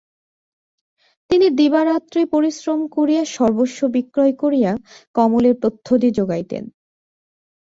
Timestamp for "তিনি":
1.29-1.47